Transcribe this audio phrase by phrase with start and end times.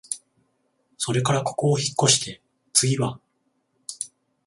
[0.97, 2.41] それからここをひっこして、
[2.73, 3.19] つぎは、